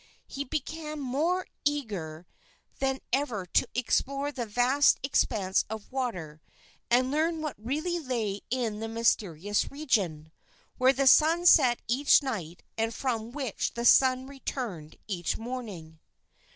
He 0.25 0.43
became 0.43 0.99
more 0.99 1.45
eager 1.63 2.25
than 2.79 3.01
ever 3.13 3.45
to 3.45 3.67
explore 3.75 4.31
that 4.31 4.47
vast 4.47 4.99
expanse 5.03 5.63
of 5.69 5.91
water, 5.91 6.41
and 6.89 7.11
learn 7.11 7.39
what 7.39 7.53
really 7.63 7.99
lay 7.99 8.41
in 8.49 8.79
the 8.79 8.87
mysterious 8.87 9.69
region, 9.69 10.31
where 10.79 10.91
the 10.91 11.05
sun 11.05 11.45
set 11.45 11.83
each 11.87 12.23
night 12.23 12.63
and 12.79 12.95
from 12.95 13.31
which 13.31 13.75
the 13.75 13.85
sun 13.85 14.25
returned 14.25 14.95
each 15.07 15.37
morning. 15.37 15.99